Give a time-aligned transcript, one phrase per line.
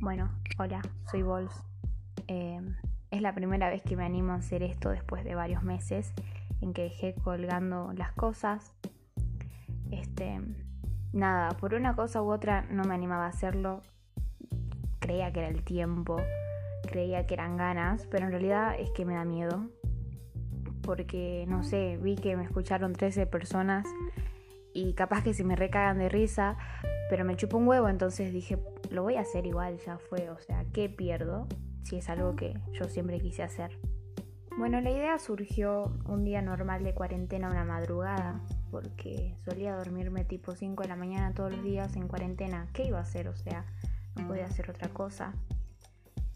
[0.00, 0.80] Bueno, hola,
[1.10, 1.52] soy Vols.
[2.26, 2.74] Em,
[3.10, 6.14] es la primera vez que me animo a hacer esto después de varios meses
[6.62, 8.74] en que dejé colgando las cosas.
[9.90, 10.40] Este,
[11.12, 13.82] nada, por una cosa u otra no me animaba a hacerlo.
[15.00, 16.16] Creía que era el tiempo,
[16.90, 19.68] creía que eran ganas, pero en realidad es que me da miedo.
[20.80, 23.86] Porque, no sé, vi que me escucharon 13 personas
[24.72, 26.56] y capaz que se me recagan de risa,
[27.10, 28.56] pero me chupo un huevo, entonces dije,
[28.90, 31.46] lo voy a hacer igual, ya fue, o sea, ¿qué pierdo
[31.82, 33.78] si es algo que yo siempre quise hacer?
[34.58, 40.54] Bueno, la idea surgió un día normal de cuarentena, una madrugada, porque solía dormirme tipo
[40.54, 42.68] 5 de la mañana todos los días en cuarentena.
[42.72, 43.28] ¿Qué iba a hacer?
[43.28, 43.64] O sea,
[44.16, 45.32] no podía hacer otra cosa.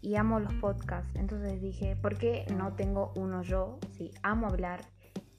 [0.01, 3.79] Y amo los podcasts, entonces dije, ¿por qué no tengo uno yo?
[3.91, 4.81] Sí, amo hablar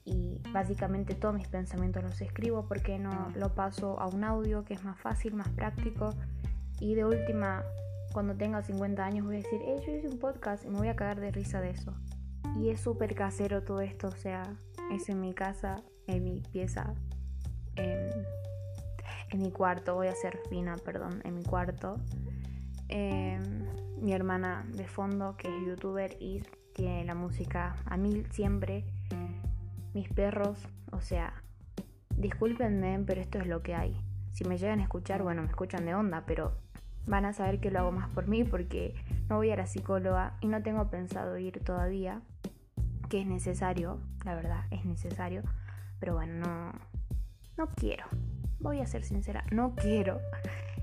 [0.03, 4.73] y básicamente todos mis pensamientos los escribo porque no lo paso a un audio que
[4.73, 6.13] es más fácil, más práctico
[6.79, 7.63] y de última
[8.13, 10.87] cuando tenga 50 años voy a decir, eh, yo hice un podcast y me voy
[10.87, 11.93] a cagar de risa de eso.
[12.59, 14.43] Y es súper casero todo esto, o sea,
[14.91, 16.93] es en mi casa, en mi pieza,
[17.75, 18.09] en,
[19.29, 21.97] en mi cuarto, voy a ser fina, perdón, en mi cuarto.
[22.89, 23.65] Em,
[24.01, 26.41] mi hermana de fondo, que es youtuber y
[26.73, 28.85] tiene la música a mil siempre
[29.97, 30.59] mis perros,
[30.91, 31.33] o sea,
[32.15, 33.99] discúlpenme, pero esto es lo que hay.
[34.31, 36.51] Si me llegan a escuchar, bueno, me escuchan de onda, pero
[37.07, 38.93] van a saber que lo hago más por mí porque
[39.29, 42.21] no voy a la psicóloga y no tengo pensado ir todavía,
[43.09, 45.41] que es necesario, la verdad, es necesario,
[45.99, 46.71] pero bueno, no,
[47.57, 48.05] no quiero.
[48.59, 50.19] Voy a ser sincera, no quiero.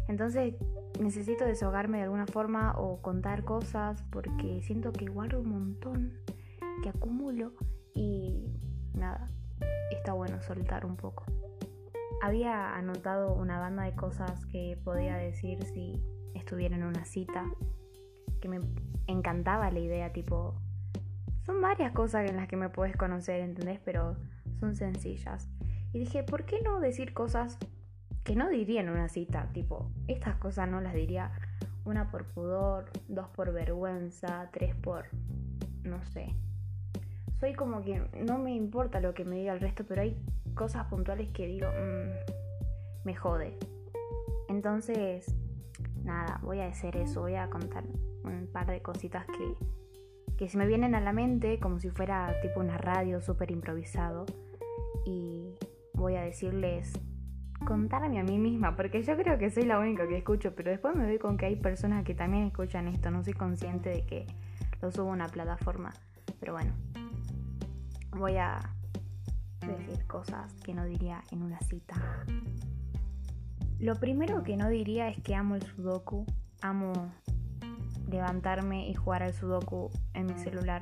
[0.08, 0.54] Entonces
[1.00, 6.12] necesito desahogarme de alguna forma o contar cosas porque siento que guardo un montón,
[6.82, 7.52] que acumulo
[7.94, 8.46] y
[8.94, 9.30] nada,
[9.90, 11.24] está bueno soltar un poco.
[12.22, 16.02] Había anotado una banda de cosas que podía decir si
[16.34, 17.44] estuviera en una cita,
[18.40, 18.60] que me
[19.06, 20.54] encantaba la idea, tipo,
[21.44, 23.80] son varias cosas en las que me puedes conocer, ¿entendés?
[23.84, 24.16] Pero
[24.60, 25.48] son sencillas.
[25.92, 27.58] Y dije, ¿por qué no decir cosas
[28.24, 29.50] que no diría en una cita?
[29.52, 31.32] Tipo, estas cosas no las diría
[31.84, 35.06] una por pudor, dos por vergüenza, tres por,
[35.82, 36.34] no sé,
[37.44, 40.16] soy como que no me importa lo que me diga el resto, pero hay
[40.54, 43.58] cosas puntuales que digo, mm, me jode.
[44.48, 45.26] Entonces,
[46.04, 47.84] nada, voy a hacer eso, voy a contar
[48.24, 52.34] un par de cositas que, que se me vienen a la mente como si fuera
[52.42, 54.26] tipo una radio súper improvisado.
[55.06, 55.54] Y
[55.94, 56.92] voy a decirles,
[57.64, 60.94] contarme a mí misma, porque yo creo que soy la única que escucho, pero después
[60.94, 64.26] me doy con que hay personas que también escuchan esto, no soy consciente de que
[64.80, 65.92] lo subo a una plataforma.
[66.40, 66.72] Pero bueno,
[68.16, 68.60] voy a
[69.60, 71.94] decir cosas que no diría en una cita.
[73.84, 76.24] Lo primero que no diría es que amo el sudoku,
[76.62, 77.12] amo
[78.08, 80.80] levantarme y jugar al sudoku en mi celular.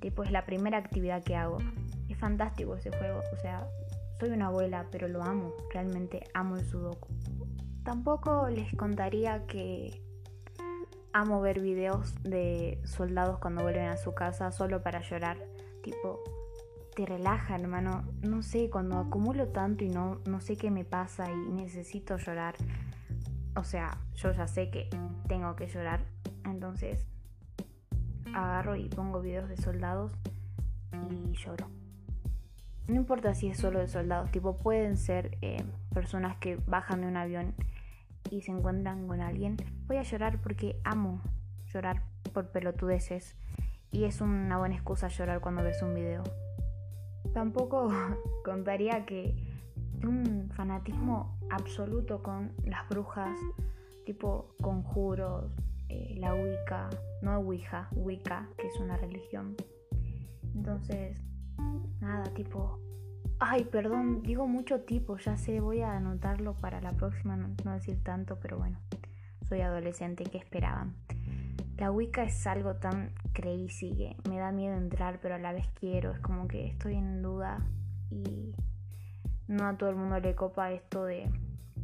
[0.00, 1.58] Tipo, es la primera actividad que hago.
[2.08, 3.68] Es fantástico ese juego, o sea,
[4.18, 7.08] soy una abuela, pero lo amo, realmente amo el sudoku.
[7.84, 10.02] Tampoco les contaría que
[11.12, 15.36] amo ver videos de soldados cuando vuelven a su casa solo para llorar.
[15.82, 16.22] Tipo,
[16.98, 18.02] te relaja, hermano.
[18.22, 22.56] No sé, cuando acumulo tanto y no, no sé qué me pasa y necesito llorar.
[23.54, 24.90] O sea, yo ya sé que
[25.28, 26.00] tengo que llorar.
[26.44, 27.06] Entonces,
[28.34, 30.10] agarro y pongo videos de soldados
[31.08, 31.68] y lloro.
[32.88, 35.62] No importa si es solo de soldados, tipo pueden ser eh,
[35.94, 37.54] personas que bajan de un avión
[38.28, 39.56] y se encuentran con alguien.
[39.86, 41.20] Voy a llorar porque amo
[41.72, 42.02] llorar
[42.34, 43.36] por pelotudeces
[43.92, 46.24] y es una buena excusa llorar cuando ves un video.
[47.32, 47.90] Tampoco
[48.44, 49.34] contaría que
[50.04, 53.38] un fanatismo absoluto con las brujas,
[54.04, 55.56] tipo conjuros,
[55.88, 56.90] eh, la Wicca,
[57.22, 59.56] no Ouija, Wicca, que es una religión.
[60.54, 61.20] Entonces,
[62.00, 62.78] nada, tipo,
[63.38, 67.72] ay, perdón, digo mucho tipo, ya sé, voy a anotarlo para la próxima, no, no
[67.72, 68.78] decir tanto, pero bueno,
[69.48, 70.94] soy adolescente, ¿qué esperaban?
[71.78, 75.68] La Wicca es algo tan crazy que me da miedo entrar, pero a la vez
[75.78, 76.10] quiero.
[76.10, 77.64] Es como que estoy en duda
[78.10, 78.52] y
[79.46, 81.30] no a todo el mundo le copa esto de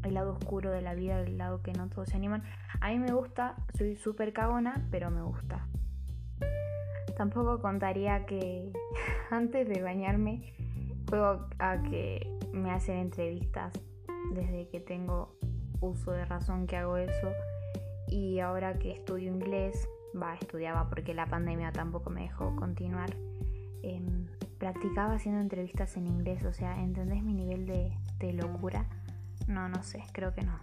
[0.02, 2.42] el lado oscuro de la vida, el lado que no todos se animan.
[2.80, 5.68] A mí me gusta, soy súper cagona, pero me gusta.
[7.16, 8.72] Tampoco contaría que
[9.30, 10.54] antes de bañarme
[11.08, 13.72] juego a que me hacen entrevistas
[14.32, 15.36] desde que tengo
[15.80, 17.30] uso de razón que hago eso
[18.14, 23.16] y ahora que estudio inglés, va, estudiaba porque la pandemia tampoco me dejó continuar,
[23.82, 28.86] em, practicaba haciendo entrevistas en inglés, o sea, ¿entendés mi nivel de, de locura?
[29.48, 30.56] No, no sé, creo que no.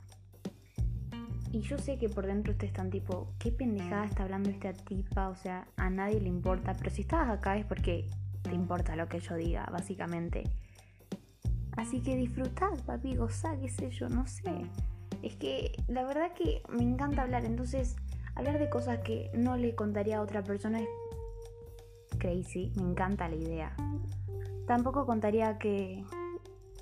[1.51, 5.27] Y yo sé que por dentro ustedes están tipo, ¿qué pendejada está hablando esta tipa?
[5.27, 6.73] O sea, a nadie le importa.
[6.77, 8.09] Pero si estás acá es porque
[8.43, 10.45] te importa lo que yo diga, básicamente.
[11.75, 14.53] Así que disfrutad, papi, gozá, qué sé yo, no sé.
[15.21, 17.95] Es que la verdad que me encanta hablar, entonces
[18.35, 20.87] hablar de cosas que no le contaría a otra persona es
[22.17, 23.75] crazy, me encanta la idea.
[24.67, 26.03] Tampoco contaría que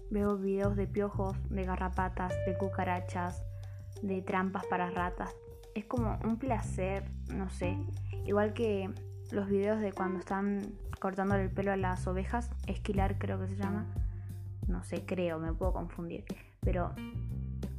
[0.09, 3.43] veo videos de piojos, de garrapatas, de cucarachas,
[4.01, 5.35] de trampas para ratas.
[5.75, 7.77] Es como un placer, no sé.
[8.25, 8.89] Igual que
[9.31, 13.55] los videos de cuando están cortando el pelo a las ovejas, esquilar creo que se
[13.55, 13.85] llama.
[14.67, 16.25] No sé, creo, me puedo confundir.
[16.61, 16.93] Pero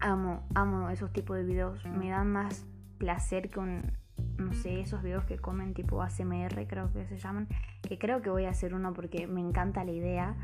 [0.01, 1.85] amo, amo esos tipos de videos.
[1.87, 2.67] Me dan más
[2.99, 3.93] placer que un,
[4.37, 7.49] no sé, esos videos que comen tipo ASMR, creo que se llaman.
[7.83, 10.37] Que creo que voy a hacer uno porque me encanta la idea.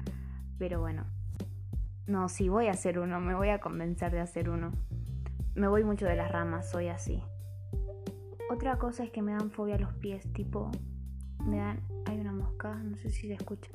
[0.59, 1.05] Pero bueno,
[2.07, 4.73] no, si voy a hacer uno, me voy a convencer de hacer uno.
[5.55, 7.23] Me voy mucho de las ramas, soy así.
[8.51, 10.71] Otra cosa es que me dan fobia a los pies, tipo,
[11.45, 13.71] me dan, hay una mosca, no sé si se escucha.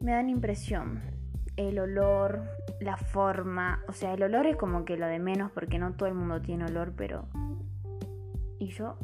[0.00, 1.00] Me dan impresión.
[1.56, 2.42] El olor,
[2.80, 6.08] la forma, o sea, el olor es como que lo de menos porque no todo
[6.08, 7.26] el mundo tiene olor, pero...
[8.58, 8.96] Y yo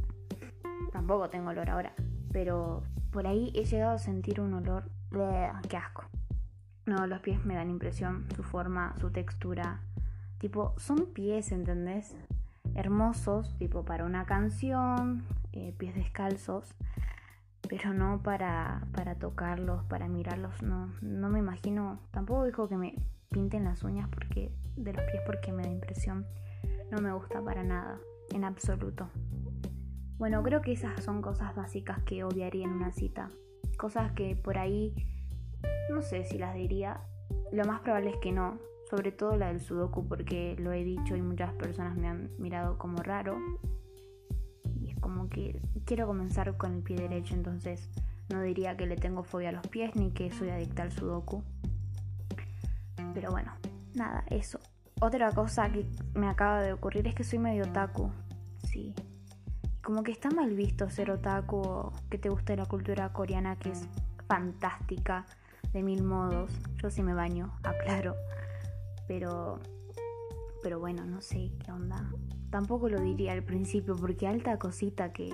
[0.93, 1.93] tampoco tengo olor ahora,
[2.33, 4.91] pero por ahí he llegado a sentir un olor...
[5.69, 6.05] ¡Qué asco!
[6.87, 9.81] No, los pies me dan impresión, su forma, su textura,
[10.41, 12.17] Tipo, son pies, ¿entendés?
[12.75, 15.23] Hermosos, tipo para una canción,
[15.53, 16.75] eh, pies descalzos,
[17.69, 22.95] pero no para, para tocarlos, para mirarlos, no, no me imagino, tampoco dijo que me
[23.31, 26.27] pinten las uñas porque de los pies porque me da impresión,
[26.91, 27.99] no me gusta para nada,
[28.33, 29.09] en absoluto.
[30.19, 33.31] Bueno, creo que esas son cosas básicas que obviaría en una cita,
[33.79, 34.95] cosas que por ahí
[35.91, 37.01] no sé si las diría,
[37.53, 41.17] lo más probable es que no, sobre todo la del sudoku porque lo he dicho
[41.17, 43.39] y muchas personas me han mirado como raro.
[44.81, 47.91] Y es como que quiero comenzar con el pie derecho, entonces
[48.29, 51.43] no diría que le tengo fobia a los pies ni que soy adicta al sudoku.
[53.15, 53.53] Pero bueno,
[53.95, 54.59] nada, eso.
[55.01, 58.11] Otra cosa que me acaba de ocurrir es que soy medio otaku.
[58.71, 58.95] Sí.
[59.83, 63.89] Como que está mal visto ser otaku que te guste la cultura coreana que es
[64.29, 65.25] fantástica
[65.73, 66.53] de mil modos.
[66.83, 68.15] Yo sí me baño, aclaro.
[69.09, 69.59] Pero,
[70.63, 72.11] pero bueno, no sé qué onda.
[72.51, 75.33] Tampoco lo diría al principio porque alta cosita que,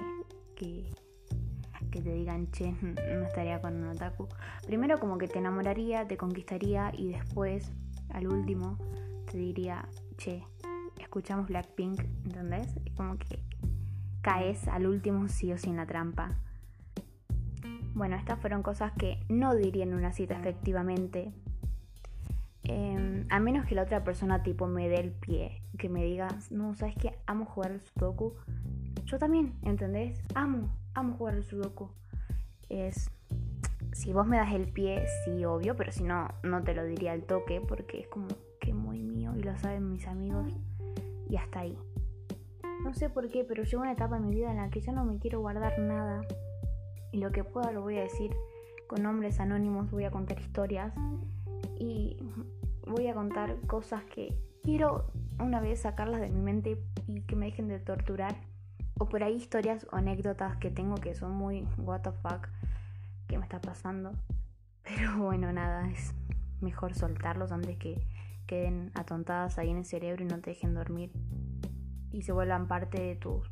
[0.54, 0.92] que,
[1.96, 4.28] que te digan, che, no estaría con un otaku.
[4.66, 7.70] Primero como que te enamoraría, te conquistaría y después,
[8.10, 8.78] al último,
[9.30, 10.44] te diría, che,
[11.00, 12.74] escuchamos Blackpink, ¿entendés?
[12.96, 13.40] Como que
[14.20, 16.36] caes al último sí o sí en la trampa.
[17.94, 21.32] Bueno, estas fueron cosas que no diría en una cita efectivamente,
[22.68, 26.28] Em, a menos que la otra persona tipo me dé el pie, que me diga,
[26.50, 28.34] no, sabes que amo jugar al sudoku.
[29.04, 30.20] Yo también, ¿entendés?
[30.34, 31.90] Amo, amo jugar al sudoku.
[32.68, 33.10] Es,
[33.92, 37.12] si vos me das el pie, sí, obvio, pero si no, no te lo diría
[37.12, 38.28] al toque porque es como
[38.60, 40.52] que muy mío y lo saben mis amigos
[41.28, 41.78] y hasta ahí.
[42.82, 44.92] No sé por qué, pero llegó una etapa en mi vida en la que ya
[44.92, 46.22] no me quiero guardar nada
[47.12, 48.30] y lo que pueda lo voy a decir
[48.86, 50.94] con nombres anónimos, voy a contar historias
[51.78, 52.16] y
[52.86, 55.10] voy a contar cosas que quiero
[55.40, 58.36] una vez sacarlas de mi mente y que me dejen de torturar.
[58.98, 62.48] O por ahí historias o anécdotas que tengo que son muy what the fuck
[63.28, 64.12] que me está pasando.
[64.82, 66.14] Pero bueno, nada, es
[66.60, 68.06] mejor soltarlos antes que
[68.46, 71.10] queden atontadas ahí en el cerebro y no te dejen dormir
[72.12, 73.50] y se vuelvan parte de tus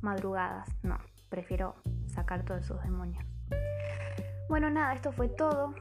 [0.00, 0.68] madrugadas.
[0.82, 0.98] No,
[1.28, 1.76] prefiero
[2.06, 3.24] sacar todos esos demonios.
[4.48, 5.74] Bueno, nada, esto fue todo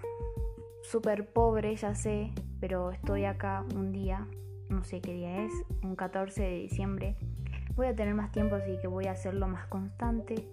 [0.83, 4.25] súper pobre, ya sé, pero estoy acá un día,
[4.69, 7.17] no sé qué día es, un 14 de diciembre.
[7.75, 10.47] Voy a tener más tiempo, así que voy a hacerlo más constante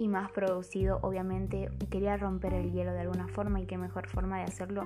[0.00, 0.98] y más producido.
[1.02, 4.82] Obviamente quería romper el hielo de alguna forma y qué mejor forma de hacerlo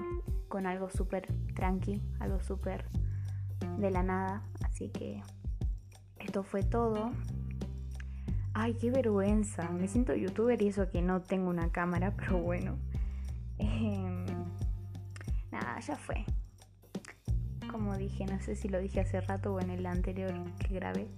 [0.48, 2.84] con algo súper tranqui, algo súper
[3.78, 4.42] de la nada.
[4.62, 5.22] Así que
[6.18, 7.12] esto fue todo.
[8.52, 9.70] Ay, qué vergüenza.
[9.70, 12.76] Me siento youtuber y eso que no tengo una cámara, pero bueno.
[13.58, 14.26] Eh,
[15.50, 16.26] nada, ya fue.
[17.70, 21.08] Como dije, no sé si lo dije hace rato o en el anterior que grabé.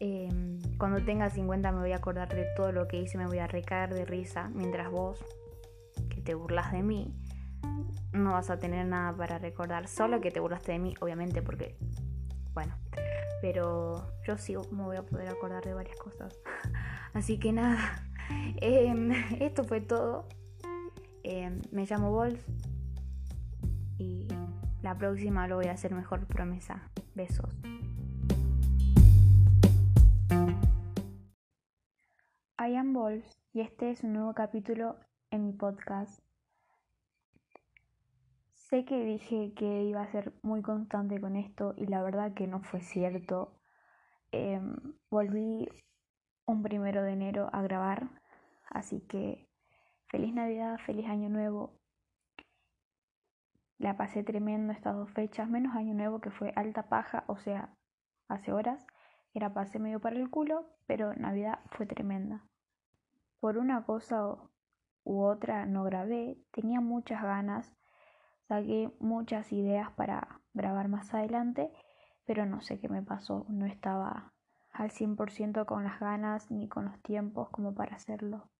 [0.00, 3.38] Em, cuando tenga 50 me voy a acordar de todo lo que hice, me voy
[3.38, 5.24] a recaer de risa, mientras vos,
[6.10, 7.14] que te burlas de mí,
[8.12, 11.76] no vas a tener nada para recordar, solo que te burlaste de mí, obviamente, porque,
[12.52, 12.74] bueno,
[13.40, 16.38] pero yo sí me voy a poder acordar de varias cosas.
[17.14, 18.06] Así que nada,
[18.60, 20.28] em, esto fue todo.
[21.22, 22.46] Em, me llamo Wolf,
[23.98, 24.28] y
[24.82, 26.82] la próxima lo voy a hacer mejor promesa.
[27.14, 27.50] Besos.
[32.66, 32.96] I am
[33.52, 34.96] y este es un nuevo capítulo
[35.30, 36.20] en mi podcast.
[38.54, 42.48] Sé que dije que iba a ser muy constante con esto y la verdad que
[42.48, 43.60] no fue cierto.
[44.32, 44.74] Em,
[45.10, 45.68] volví
[46.44, 48.10] un primero de enero a grabar,
[48.68, 49.48] así que
[50.08, 51.78] feliz Navidad, feliz Año Nuevo.
[53.78, 57.76] La pasé tremendo estas dos fechas, menos Año Nuevo que fue alta paja, o sea,
[58.26, 58.84] hace horas.
[59.34, 62.42] Era pase medio para el culo, pero Navidad fue tremenda.
[63.46, 64.24] Por una cosa
[65.04, 67.76] u otra no grabé, tenía muchas ganas,
[68.48, 71.70] saqué muchas ideas para grabar más adelante,
[72.24, 74.34] pero no sé qué me pasó, no estaba
[74.72, 78.50] al 100% con las ganas ni con los tiempos como para hacerlo.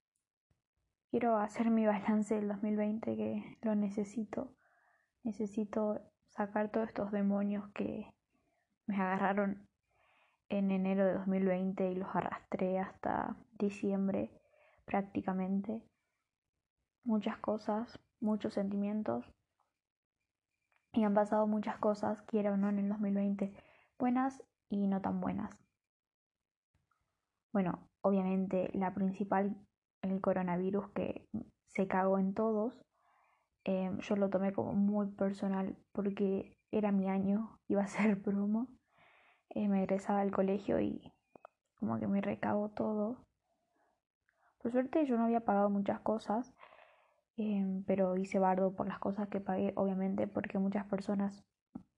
[1.10, 4.54] Quiero hacer mi balance del 2020 que lo necesito.
[5.24, 8.14] Necesito sacar todos estos demonios que
[8.86, 9.68] me agarraron
[10.48, 14.30] en enero de 2020 y los arrastré hasta diciembre
[14.86, 15.82] prácticamente.
[17.04, 19.30] Muchas cosas, muchos sentimientos.
[20.92, 23.52] Y han pasado muchas cosas, quiera o no, en el 2020.
[23.98, 25.62] Buenas y no tan buenas.
[27.52, 29.56] Bueno, obviamente la principal,
[30.02, 31.26] el coronavirus que
[31.66, 32.80] se cagó en todos.
[33.64, 38.68] Em, yo lo tomé como muy personal porque era mi año, iba a ser promo.
[39.50, 41.12] Eh, me egresaba al colegio y
[41.78, 43.25] como que me recagó todo.
[44.66, 46.52] Por suerte yo no había pagado muchas cosas,
[47.36, 51.44] em, pero hice bardo por las cosas que pagué, obviamente, porque muchas personas,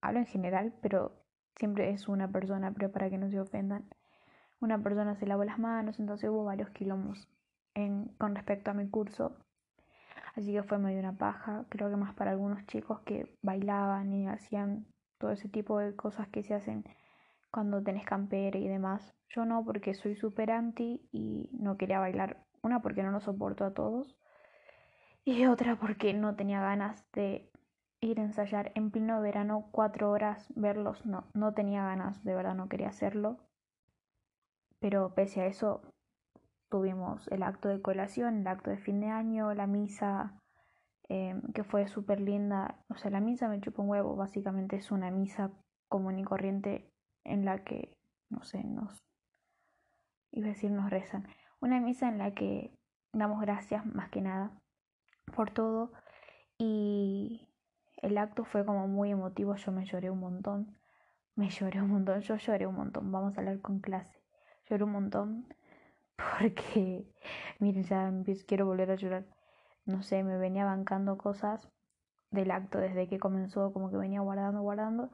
[0.03, 1.25] hablo en general, pero
[1.57, 3.89] siempre es una persona, pero para que no se ofendan,
[4.61, 7.27] una persona se lavó las manos, entonces hubo varios quilombos
[8.19, 9.35] con respecto a mi curso.
[10.37, 14.29] Así que fue medio una paja, creo que más para algunos chicos que bailaban y
[14.29, 14.85] hacían
[15.17, 16.85] todo ese tipo de cosas que se hacen
[17.51, 19.15] cuando tenés campera y demás.
[19.31, 22.48] Yo no, porque soy súper anti y no quería bailar.
[22.63, 24.17] Una, porque no lo soporto a todos.
[25.25, 27.51] Y otra, porque no tenía ganas de
[28.01, 31.05] ir a ensayar en pleno verano cuatro horas, verlos.
[31.05, 33.39] No, no tenía ganas, de verdad no quería hacerlo.
[34.81, 35.83] Pero pese a eso,
[36.69, 40.41] tuvimos el acto de colación, el acto de fin de año, la misa,
[41.09, 42.85] em, que fue súper linda.
[42.89, 45.51] O sea, la misa me chupa un huevo, básicamente es una misa
[45.89, 46.91] común y corriente
[47.25, 47.97] en la que,
[48.31, 49.03] no sé, nos,
[50.31, 51.27] iba a decir, nos rezan.
[51.61, 52.73] Una misa en la que
[53.13, 54.53] damos gracias más que nada
[55.35, 55.93] por todo
[56.57, 57.49] y
[57.97, 60.79] el acto fue como muy emotivo, yo me lloré un montón,
[61.35, 64.23] me lloré un montón, yo lloré un montón, vamos a hablar con clase,
[64.67, 65.55] lloré un montón
[66.39, 67.07] porque,
[67.59, 68.13] miren, ya
[68.47, 69.27] quiero volver a llorar,
[69.85, 71.69] no sé, me venía bancando cosas
[72.31, 75.11] del acto desde que comenzó, como que venía guardando, guardando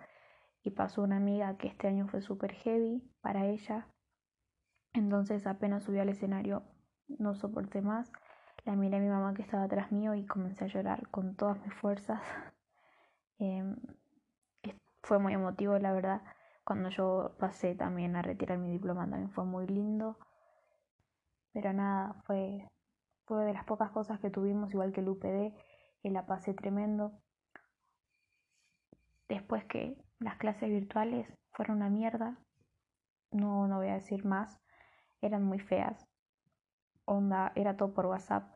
[0.62, 3.86] y pasó una amiga que este año fue súper heavy para ella.
[4.94, 6.62] Entonces apenas subí al escenario
[7.08, 8.12] no soporté más.
[8.64, 11.60] La miré a mi mamá que estaba atrás mío y comencé a llorar con todas
[11.60, 12.22] mis fuerzas.
[13.40, 13.76] Em,
[15.02, 16.22] fue muy emotivo, la verdad.
[16.64, 20.16] Cuando yo pasé también a retirar mi diploma también fue muy lindo.
[21.52, 22.66] Pero nada, fue,
[23.26, 25.52] fue de las pocas cosas que tuvimos, igual que el UPD,
[26.02, 27.20] y la pasé tremendo.
[29.28, 32.38] Después que las clases virtuales fueron una mierda.
[33.32, 34.63] No, no voy a decir más.
[35.24, 36.06] Eran muy feas.
[37.04, 38.52] Onda, era todo por WhatsApp.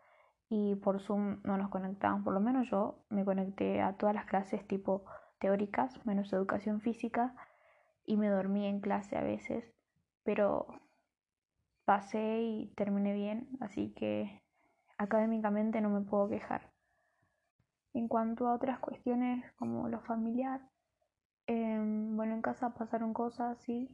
[0.49, 2.25] Y por Zoom no nos conectaban.
[2.25, 5.05] Por lo menos yo me conecté a todas las clases tipo
[5.39, 7.35] teóricas, menos educación física.
[8.05, 9.65] Y me dormí en clase a veces.
[10.25, 10.67] Pero
[11.85, 13.49] pasé y terminé bien.
[13.61, 14.43] Así que
[14.99, 16.71] académicamente no me puedo quejar.
[17.95, 20.61] En cuanto a otras cuestiones como lo familiar,
[21.49, 23.89] Em, bueno, en casa pasaron cosas, sí,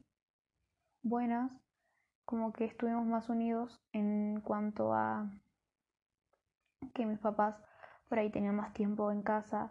[1.02, 1.52] buenas,
[2.24, 5.30] como que estuvimos más unidos en cuanto a
[6.94, 7.56] que mis papás
[8.08, 9.70] por ahí tenían más tiempo en casa.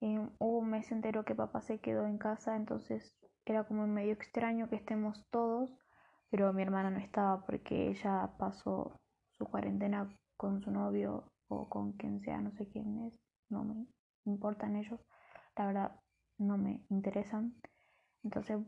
[0.00, 4.12] Em, hubo un mes entero que papá se quedó en casa, entonces era como medio
[4.12, 5.70] extraño que estemos todos,
[6.30, 9.00] pero mi hermana no estaba porque ella pasó
[9.32, 13.18] su cuarentena con su novio o con quien sea, no sé quién es,
[13.48, 13.86] no me
[14.24, 15.00] importan ellos.
[15.56, 16.00] La verdad,
[16.38, 17.54] no me interesan.
[18.22, 18.58] Entonces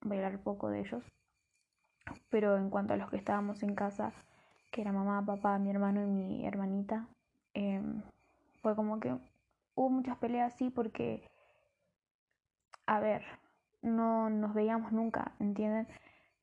[0.00, 1.04] voy a hablar poco de ellos.
[2.30, 4.12] Pero en cuanto a los que estábamos en casa,
[4.70, 7.08] que era mamá, papá, mi hermano y mi hermanita,
[7.54, 8.02] em,
[8.62, 9.16] fue como que
[9.74, 11.28] hubo muchas peleas así porque,
[12.86, 13.22] a ver,
[13.82, 15.88] no nos veíamos nunca, ¿entienden?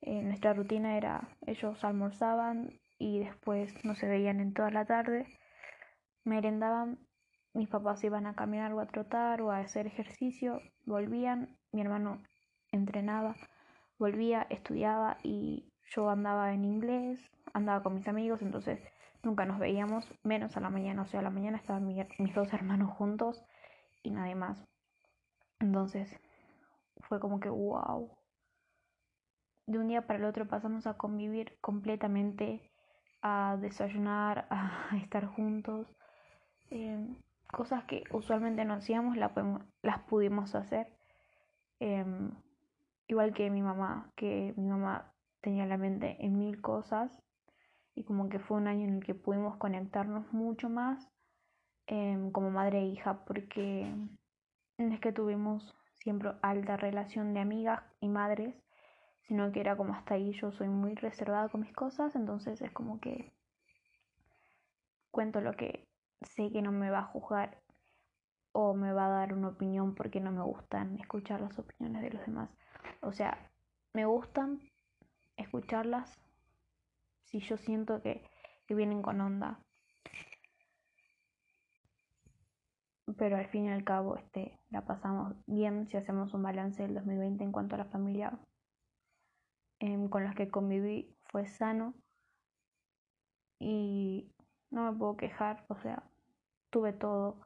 [0.01, 5.27] Eh, nuestra rutina era, ellos almorzaban y después no se veían en toda la tarde,
[6.23, 6.99] merendaban
[7.57, 12.21] mis papás iban a caminar o a trotar o a hacer ejercicio, volvían, mi hermano
[12.71, 13.35] entrenaba,
[13.99, 17.19] volvía, estudiaba y yo andaba en inglés,
[17.53, 18.79] andaba con mis amigos, entonces
[19.23, 22.53] nunca nos veíamos, menos a la mañana, o sea, a la mañana estaban mis dos
[22.53, 23.43] hermanos juntos
[24.03, 24.63] y nadie más.
[25.59, 26.19] Entonces
[27.01, 28.11] fue como que, wow.
[29.65, 32.71] De un día para el otro pasamos a convivir completamente,
[33.21, 35.87] a desayunar, a estar juntos.
[36.69, 37.15] Em,
[37.51, 40.87] cosas que usualmente no hacíamos, las pudimos hacer.
[41.79, 42.31] Em,
[43.07, 47.11] igual que mi mamá, que mi mamá tenía la mente en mil cosas
[47.95, 51.09] y como que fue un año en el que pudimos conectarnos mucho más
[51.87, 53.91] em, como madre e hija porque
[54.77, 58.55] es que tuvimos siempre alta relación de amigas y madres,
[59.27, 62.71] sino que era como hasta ahí yo soy muy reservada con mis cosas, entonces es
[62.71, 63.33] como que
[65.11, 65.87] cuento lo que
[66.21, 67.61] sé que no me va a juzgar
[68.51, 72.11] o me va a dar una opinión porque no me gustan escuchar las opiniones de
[72.11, 72.49] los demás.
[73.01, 73.49] O sea,
[73.93, 74.59] me gustan
[75.37, 76.19] escucharlas
[77.25, 78.23] si yo siento que,
[78.69, 79.59] vienen con onda.
[83.17, 86.95] Pero al fin y al cabo este, la pasamos bien si hacemos un balance del
[86.95, 88.37] 2020 en cuanto a la familia
[89.79, 91.93] em, con las que conviví fue sano
[93.59, 94.29] y
[94.69, 96.03] no me puedo quejar, o sea,
[96.69, 97.39] tuve todo.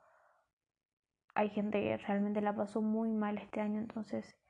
[1.36, 4.41] Hay gente que realmente la pasó muy mal este año, entonces es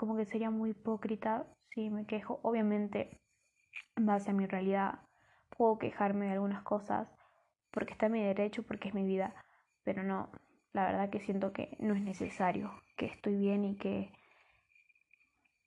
[0.00, 2.40] como que sería muy hipócrita si me quejo.
[2.42, 3.20] Obviamente
[3.96, 5.00] en base a mi realidad.
[5.50, 7.06] Puedo quejarme de algunas cosas
[7.70, 9.34] porque está en mi derecho, porque es mi vida,
[9.84, 10.32] pero no,
[10.72, 14.10] la verdad que siento que no es necesario, que estoy bien y que,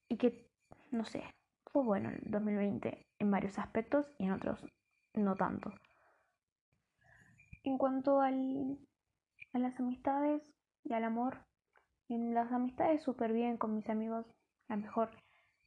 [0.09, 0.49] y que,
[0.89, 1.23] no sé,
[1.67, 4.65] fue bueno el 2020 en varios aspectos y en otros
[5.13, 5.71] no tanto.
[7.63, 8.79] En cuanto al,
[9.53, 10.41] a las amistades
[10.83, 11.45] y al amor,
[12.09, 14.25] en las amistades súper bien con mis amigos,
[14.67, 15.11] la mejor.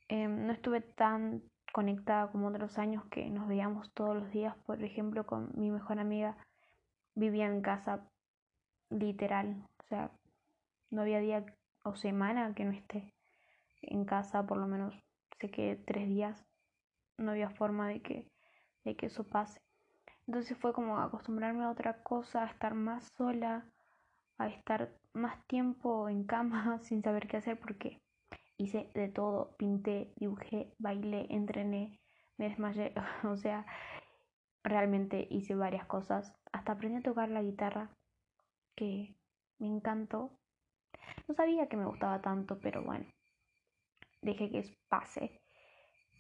[0.09, 4.57] Em, no estuve tan conectada como otros años que nos veíamos todos los días.
[4.67, 6.37] Por ejemplo, con mi mejor amiga
[7.15, 8.09] vivía en casa
[8.91, 9.67] literal.
[9.79, 10.11] O sea,
[10.91, 11.45] no había día
[11.85, 13.13] o semana que no esté
[13.83, 14.95] en casa, por lo menos
[15.41, 16.45] sé que tres días.
[17.19, 18.27] No había forma de que,
[18.85, 19.61] de que eso pase.
[20.27, 23.65] Entonces fue como acostumbrarme a otra cosa, a estar más sola,
[24.39, 28.01] a estar más tiempo en cama sin saber qué hacer porque
[28.59, 32.01] hice de todo, pinté, dibujé, bailé, entrené,
[32.39, 32.93] me desmayé,
[33.25, 33.67] o sea,
[34.63, 37.91] realmente hice varias cosas, hasta aprendí a tocar la guitarra,
[38.75, 39.15] que
[39.59, 40.31] me encantó.
[41.29, 43.07] No sabía que me gustaba tanto, pero bueno,
[44.23, 45.41] dejé que pase.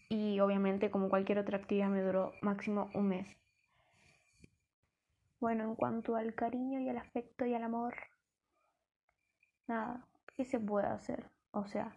[0.09, 3.37] Y obviamente como cualquier otra actividad me duró máximo un mes.
[5.40, 7.94] Bueno, en cuanto al cariño y al afecto y al amor,
[9.68, 11.31] nada, ¿qué se puede hacer?
[11.53, 11.96] O sea,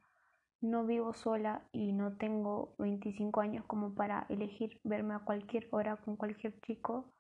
[0.61, 5.97] no vivo sola y no tengo 25 años como para elegir verme a cualquier hora
[5.97, 7.13] con cualquier chico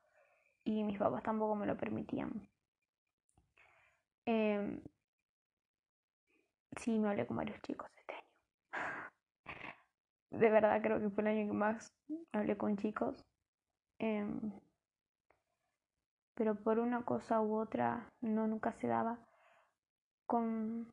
[0.65, 2.49] y mis papás tampoco me lo permitían.
[4.25, 4.79] Eh,
[6.77, 8.25] sí, me hablé con varios chicos este año.
[10.31, 11.93] De verdad creo que fue el año que más
[12.31, 13.23] hablé con chicos.
[13.99, 14.51] Em,
[16.39, 19.19] pero por una cosa u otra no nunca se daba.
[20.25, 20.87] Con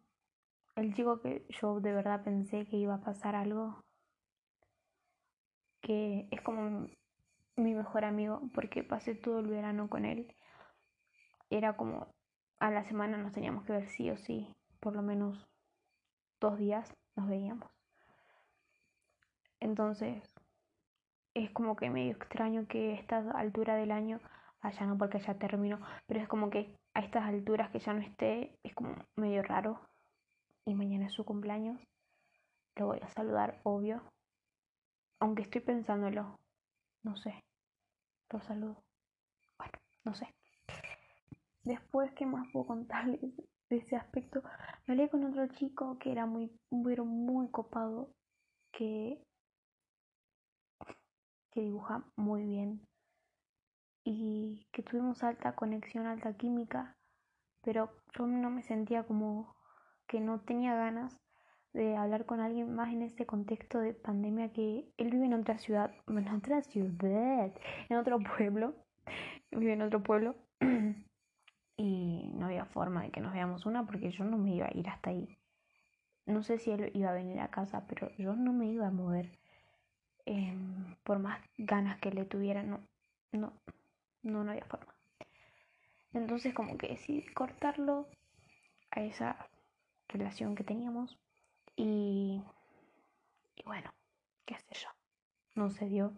[0.75, 3.81] el chico que yo de verdad pensé que iba a pasar algo,
[5.81, 6.89] que es como
[7.55, 10.35] mi mejor amigo, porque pasé todo el verano con él.
[11.49, 12.09] Era como
[12.59, 15.47] a la semana nos teníamos que ver sí o sí, por lo menos
[16.41, 17.71] dos días nos veíamos.
[19.61, 20.29] Entonces,
[21.35, 24.21] es como que medio extraño que a esta altura del año,
[24.63, 28.01] allá no porque ya terminó, pero es como que a estas alturas que ya no
[28.01, 29.81] esté, es como medio raro
[30.67, 31.81] y mañana es su cumpleaños,
[32.77, 34.03] lo voy a saludar, obvio.
[35.21, 36.37] Aunque estoy pensándolo,
[37.05, 37.41] no sé,
[38.33, 38.77] lo saludo.
[39.59, 39.73] Bueno,
[40.05, 40.29] no sé.
[41.65, 43.21] Después, ¿qué más puedo contarles
[43.71, 44.43] de ese aspecto?
[44.87, 48.11] Me hablé con otro chico que era muy, muy, muy copado,
[48.73, 49.23] que,
[51.53, 52.87] que dibuja muy bien
[54.07, 56.97] y que tuvimos alta conexión, alta química,
[57.63, 59.57] pero yo no me sentía como
[60.07, 61.19] que no tenía ganas
[61.73, 65.59] de hablar con alguien más en este contexto de pandemia que él vive en otra
[65.59, 67.53] ciudad, en otra ciudad,
[67.89, 68.77] en otro pueblo,
[69.51, 70.37] vive en otro pueblo
[71.77, 74.77] y no había forma de que nos veamos una porque yo no me iba a
[74.77, 75.37] ir hasta ahí.
[76.27, 78.93] No sé si él iba a venir a casa, pero yo no me iba a
[78.93, 79.37] mover
[80.27, 82.81] em, por más ganas que le tuviera, no,
[83.33, 83.53] no,
[84.27, 84.95] no, no había forma.
[86.13, 88.09] Entonces como que decidí cortarlo
[88.91, 89.49] a esa
[90.09, 91.19] relación que teníamos
[91.77, 92.43] y,
[93.55, 93.93] y bueno,
[94.47, 94.89] qué sé yo.
[95.55, 96.15] no se dio,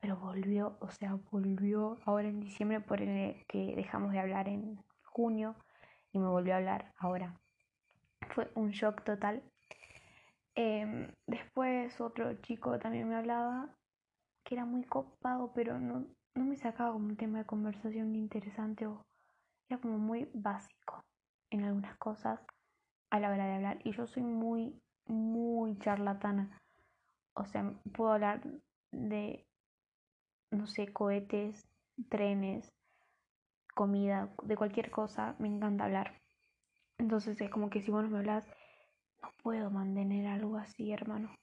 [0.00, 4.82] pero volvió, o sea, volvió ahora en diciembre por el que dejamos de hablar en
[5.04, 5.54] junio
[6.12, 7.38] y me volvió a hablar ahora.
[8.34, 9.42] Fue un shock total.
[10.54, 13.74] Em, después otro chico también me hablaba
[14.44, 18.86] que era muy copado, pero no, no me sacaba como un tema de conversación interesante
[18.86, 19.02] o
[19.68, 21.00] era como muy básico
[21.50, 22.40] en algunas cosas
[23.10, 23.78] a la hora de hablar.
[23.84, 24.74] Y yo soy muy,
[25.06, 26.58] muy charlatana.
[27.34, 28.42] O sea, puedo hablar
[28.90, 29.46] de,
[30.50, 31.66] no sé, cohetes,
[32.08, 32.72] trenes,
[33.74, 35.36] comida, de cualquier cosa.
[35.38, 36.20] Me encanta hablar.
[36.98, 38.44] Entonces es como que si vos no me hablas,
[39.22, 41.34] no puedo mantener algo así, hermano.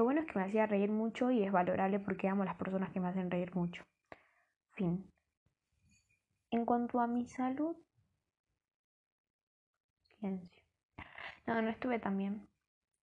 [0.00, 2.56] Lo bueno es que me hacía reír mucho y es valorable porque amo a las
[2.56, 3.84] personas que me hacen reír mucho.
[4.70, 5.12] Fin.
[6.50, 7.76] En cuanto a mi salud,
[10.00, 10.62] silencio.
[11.46, 12.48] No, no estuve tan bien.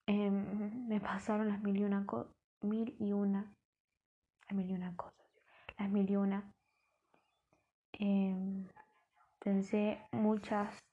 [0.08, 2.04] Em, me pasaron las mil y una
[2.62, 3.54] mil y una
[4.48, 5.30] las mil y una cosas
[5.78, 6.52] las mil y una
[7.92, 8.68] em,
[9.38, 10.84] pensé muchas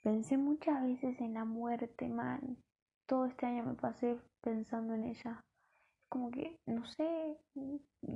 [0.00, 2.56] pensé muchas veces en la muerte man
[3.06, 5.44] todo este año me pasé pensando en ella
[6.08, 7.38] como que no sé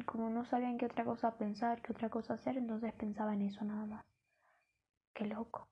[0.06, 3.42] como no sabía en qué otra cosa pensar qué otra cosa hacer entonces pensaba en
[3.42, 4.04] eso nada más
[5.14, 5.68] qué loco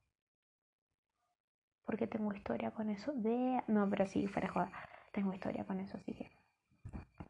[1.85, 3.13] porque tengo historia con eso.
[3.15, 3.63] De...
[3.69, 4.71] No, pero sí, fuera joda.
[5.13, 6.31] Tengo historia con eso, así que.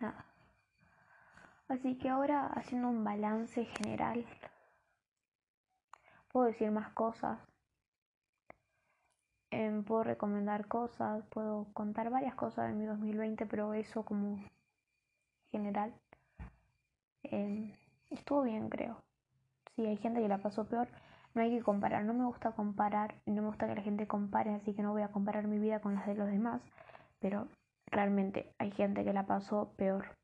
[0.01, 0.25] Nada.
[1.69, 4.25] Así que ahora, haciendo un balance general,
[6.29, 7.39] puedo decir más cosas.
[9.55, 11.25] Em, puedo recomendar cosas.
[11.31, 14.39] Puedo contar varias cosas de mi 2020, pero eso como
[15.53, 15.95] general.
[17.23, 17.73] Em,
[18.11, 19.03] estuvo bien, creo.
[19.77, 20.89] Sí, hay gente que la pasó peor
[21.35, 24.07] no hay que comparar, no me gusta comparar y no me gusta que la gente
[24.07, 26.63] compare, así que no voy a comparar mi vida con las de los demás,
[27.21, 27.49] pero
[27.87, 30.17] realmente hay gente que la pasó peor.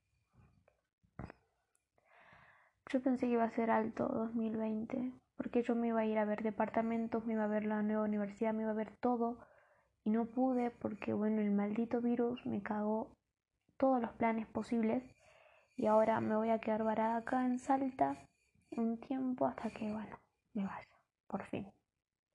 [2.92, 6.26] Yo pensé que iba a ser alto 2020, porque yo me iba a ir a
[6.26, 9.38] ver departamentos, me iba a ver la nueva universidad, me iba a ver todo,
[10.04, 13.16] y no pude porque, bueno, el maldito virus me cagó
[13.78, 15.02] todos los planes posibles,
[15.78, 18.18] y ahora me voy a quedar varada acá en Salta
[18.72, 20.20] un tiempo hasta que, bueno,
[20.52, 20.86] me vaya
[21.26, 21.72] por fin.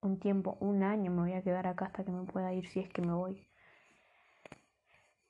[0.01, 2.79] Un tiempo, un año me voy a quedar acá hasta que me pueda ir si
[2.79, 3.47] es que me voy.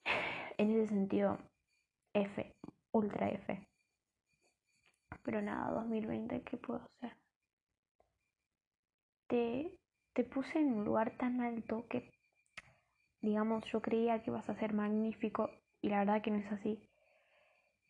[0.57, 1.39] En ese sentido,
[2.13, 2.55] F,
[2.93, 3.67] ultra F.
[5.23, 7.24] Pero nada, 2020, ¿qué puedo hacer?
[9.27, 9.71] Te,
[10.13, 12.11] te puse en un lugar tan alto que,
[13.21, 15.49] digamos, yo creía que ibas a ser magnífico
[15.81, 16.79] y la verdad que no es así.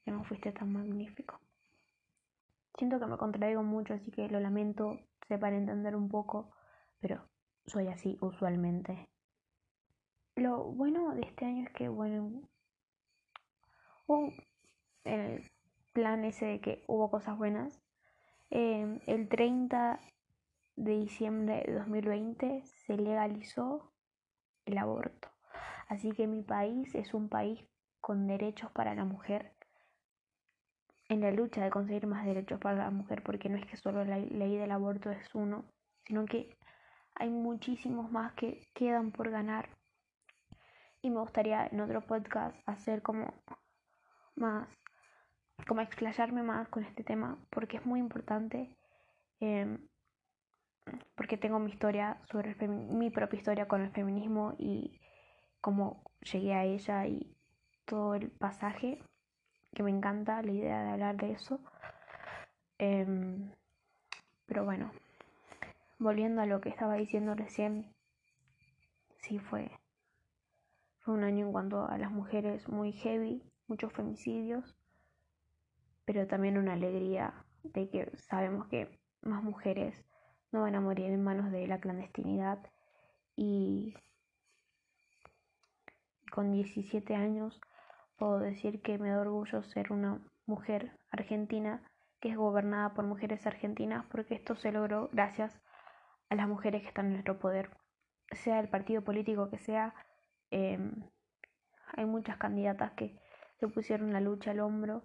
[0.03, 1.39] Que no fuiste tan magnífico.
[2.77, 6.51] Siento que me contradigo mucho, así que lo lamento, para entender un poco,
[6.99, 7.27] pero
[7.65, 9.09] soy así usualmente.
[10.35, 12.47] Lo bueno de este año es que, bueno,
[14.07, 14.33] hubo
[15.05, 15.49] el
[15.93, 17.81] plan ese de que hubo cosas buenas.
[18.49, 19.99] Em, el 30
[20.75, 23.93] de diciembre de 2020 se legalizó
[24.65, 25.29] el aborto.
[25.87, 27.63] Así que mi país es un país
[28.01, 29.55] con derechos para la mujer
[31.09, 34.03] en la lucha de conseguir más derechos para la mujer, porque no es que solo
[34.05, 35.65] la ley del aborto es uno,
[36.05, 36.57] sino que
[37.15, 39.69] hay muchísimos más que quedan por ganar.
[41.01, 43.33] Y me gustaría en otro podcast hacer como
[44.35, 44.67] más,
[45.67, 48.75] como explayarme más con este tema, porque es muy importante,
[49.39, 49.87] em,
[51.15, 54.99] porque tengo mi historia sobre mi propia historia con el feminismo y
[55.61, 57.35] cómo llegué a ella y
[57.85, 58.99] todo el pasaje
[59.73, 61.59] que me encanta la idea de hablar de eso.
[62.77, 63.51] Em,
[64.45, 64.91] pero bueno,
[65.99, 67.93] volviendo a lo que estaba diciendo recién,
[69.17, 69.71] sí fue,
[70.99, 74.75] fue un año en cuanto a las mujeres muy heavy, muchos femicidios,
[76.05, 80.05] pero también una alegría de que sabemos que más mujeres
[80.55, 82.59] no van a morir en manos de la clandestinidad
[83.35, 83.93] y
[86.31, 87.59] con 17 años
[88.15, 91.83] puedo decir que me da orgullo ser una mujer argentina
[92.21, 95.59] que es gobernada por mujeres argentinas porque esto se logró gracias
[96.29, 97.69] a las mujeres que están en nuestro poder.
[98.31, 99.93] Sea el partido político que sea,
[100.51, 100.93] em,
[101.97, 103.19] hay muchas candidatas que
[103.59, 105.03] se pusieron la lucha al hombro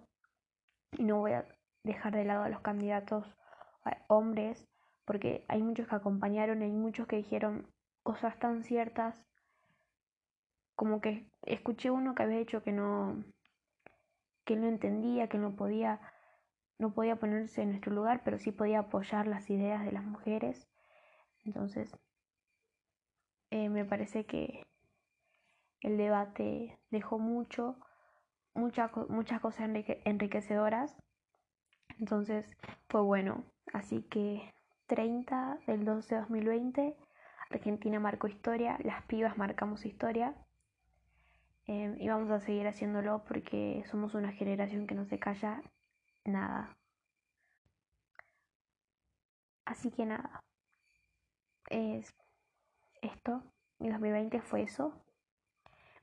[0.93, 1.45] y no voy a
[1.83, 3.35] dejar de lado a los candidatos
[4.07, 4.70] hombres
[5.05, 7.67] porque hay muchos que acompañaron hay muchos que dijeron
[8.03, 9.23] cosas tan ciertas
[10.75, 13.23] como que escuché uno que había dicho que no
[14.45, 16.01] que no entendía, que no podía
[16.79, 20.67] no podía ponerse en nuestro lugar, pero sí podía apoyar las ideas de las mujeres.
[21.45, 21.95] Entonces,
[23.51, 24.63] eh, me parece que
[25.81, 27.77] el debate dejó mucho
[28.53, 28.91] muchas
[29.41, 29.69] cosas
[30.05, 30.97] enriquecedoras.
[31.99, 32.57] Entonces
[32.89, 33.45] fue bueno.
[33.73, 34.51] Así que
[34.91, 36.97] 30 del 12 de 2020,
[37.49, 40.35] Argentina marcó historia, las pibas marcamos historia.
[41.65, 45.63] Em, y vamos a seguir haciéndolo porque somos una generación que no se calla
[46.25, 46.75] nada.
[49.63, 50.43] Así que nada.
[51.69, 52.13] Es
[53.01, 53.43] esto.
[53.79, 54.93] Mi 2020 fue eso.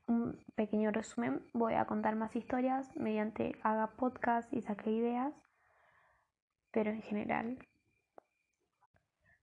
[0.07, 1.45] Un pequeño resumen.
[1.53, 5.35] Voy a contar más historias mediante haga podcast y saque ideas.
[6.71, 7.59] Pero en general.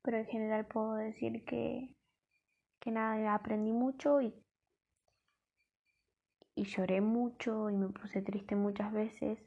[0.07, 1.91] Pero en general puedo decir que,
[2.79, 4.33] que nada, aprendí mucho y
[6.55, 9.45] y lloré mucho y me puse triste muchas veces,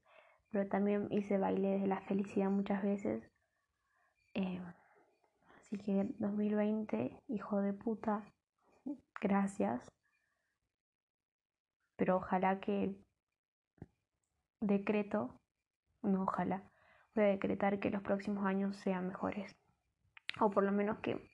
[0.52, 3.24] pero también hice baile de la felicidad muchas veces.
[4.34, 4.62] Eh,
[5.56, 8.26] así que 2020, hijo de puta,
[9.22, 9.90] gracias.
[11.96, 12.98] Pero ojalá que
[14.60, 15.40] decreto,
[16.02, 16.70] no ojalá,
[17.16, 19.56] voy a decretar que los próximos años sean mejores.
[20.40, 21.30] O por lo menos que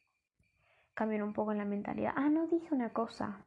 [0.94, 2.14] cambien un poco la mentalidad.
[2.16, 3.46] Ah, no dije una cosa.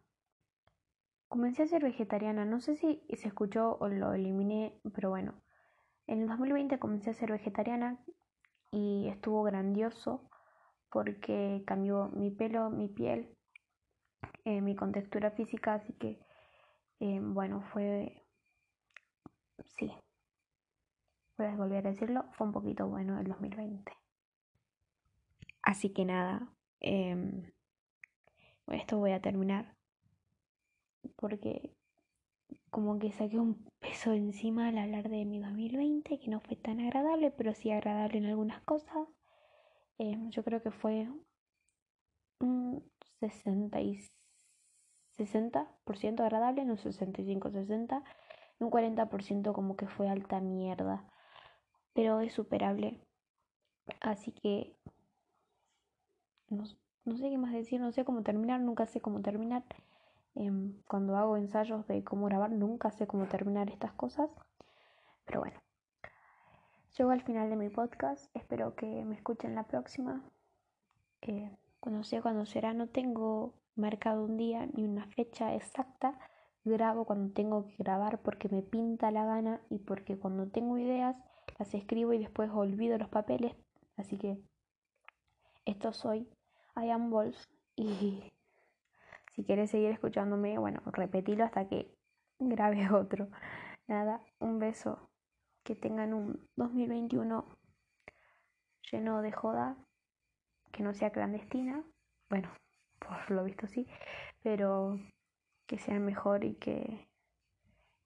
[1.28, 5.34] Comencé a ser vegetariana, no sé si se escuchó o lo eliminé, pero bueno.
[6.06, 7.98] En el 2020 comencé a ser vegetariana
[8.70, 10.30] y estuvo grandioso
[10.90, 13.36] porque cambió mi pelo, mi piel,
[14.44, 16.18] eh, mi contextura física, así que
[17.00, 18.24] eh, bueno, fue,
[19.76, 19.92] sí,
[21.36, 23.92] voy a volver a decirlo, fue un poquito bueno el 2020.
[25.68, 26.50] Así que nada,
[26.80, 27.14] eh,
[28.68, 29.76] esto voy a terminar
[31.16, 31.76] porque
[32.70, 36.80] como que saqué un peso encima al hablar de mi 2020 que no fue tan
[36.80, 39.08] agradable, pero sí agradable en algunas cosas.
[39.98, 41.06] Eh, yo creo que fue
[42.40, 44.00] un 60 y
[45.18, 48.02] 60% agradable, no 65-60,
[48.58, 51.04] un 40% como que fue alta mierda,
[51.92, 53.02] pero es superable.
[54.00, 54.78] Así que
[56.50, 56.64] no,
[57.04, 59.64] no sé qué más decir, no sé cómo terminar, nunca sé cómo terminar.
[60.34, 64.30] Em, cuando hago ensayos de cómo grabar, nunca sé cómo terminar estas cosas.
[65.24, 65.60] Pero bueno,
[66.96, 68.30] llego al final de mi podcast.
[68.36, 70.22] Espero que me escuchen la próxima.
[71.22, 76.18] Eh, cuando sé cuándo será, no tengo marcado un día ni una fecha exacta.
[76.64, 81.16] Grabo cuando tengo que grabar porque me pinta la gana y porque cuando tengo ideas
[81.58, 83.54] las escribo y después olvido los papeles.
[83.96, 84.38] Así que
[85.64, 86.28] esto soy
[86.80, 87.12] I am
[87.74, 88.22] y
[89.34, 91.92] si quieres seguir escuchándome, bueno, repetilo hasta que
[92.38, 93.28] grabes otro.
[93.86, 95.10] Nada, un beso.
[95.64, 97.44] Que tengan un 2021
[98.90, 99.76] lleno de joda,
[100.72, 101.82] que no sea clandestina.
[102.30, 102.48] Bueno,
[103.00, 103.86] por lo visto sí,
[104.42, 104.98] pero
[105.66, 107.08] que sea mejor y que,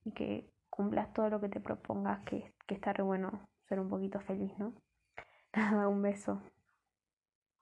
[0.05, 3.89] y que cumplas todo lo que te propongas, que, que está re bueno ser un
[3.89, 4.73] poquito feliz, ¿no?
[5.55, 6.43] Nada, un beso.